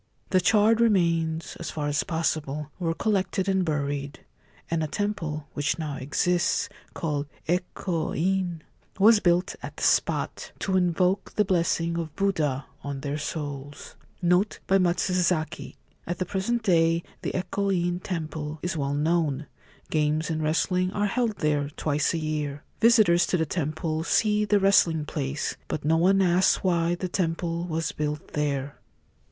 [0.31, 4.21] The charred remains (as far as possible) were collected and buried,
[4.71, 8.63] and a temple (which now exists), called 4 Eko In,'
[8.97, 13.95] was built at the spot, to invoke the blessing of Buddha on their souls.
[14.23, 15.75] NOTE BY MATSUZAKI.—
[16.07, 19.45] At the present day the Eko In Temple is well known.
[19.91, 22.63] Games and wrestling are held there twice a year.
[22.79, 27.67] Visitors to the temple see the wrestling place; but no one asks why the temple
[27.67, 28.77] was built there.